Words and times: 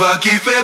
I 0.00 0.16
keep 0.20 0.46
it. 0.46 0.57